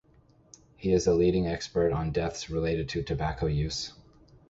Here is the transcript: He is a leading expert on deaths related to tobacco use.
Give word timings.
He 0.77 0.93
is 0.93 1.05
a 1.05 1.13
leading 1.13 1.45
expert 1.45 1.91
on 1.91 2.11
deaths 2.11 2.49
related 2.49 2.89
to 2.89 3.03
tobacco 3.03 3.45
use. 3.45 3.93